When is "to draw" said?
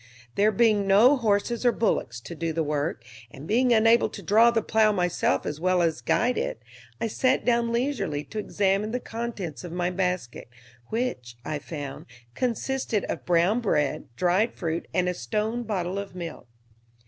4.09-4.49